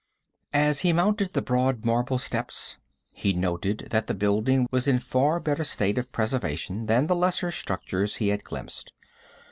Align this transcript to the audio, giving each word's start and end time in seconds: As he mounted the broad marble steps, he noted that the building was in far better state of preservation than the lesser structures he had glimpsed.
As 0.55 0.79
he 0.79 0.93
mounted 0.93 1.33
the 1.33 1.43
broad 1.43 1.85
marble 1.85 2.17
steps, 2.17 2.79
he 3.13 3.33
noted 3.33 3.89
that 3.91 4.07
the 4.07 4.15
building 4.15 4.67
was 4.71 4.87
in 4.87 4.97
far 4.97 5.39
better 5.39 5.63
state 5.63 5.99
of 5.99 6.11
preservation 6.11 6.87
than 6.87 7.05
the 7.05 7.15
lesser 7.15 7.51
structures 7.51 8.15
he 8.15 8.29
had 8.29 8.43
glimpsed. 8.43 8.93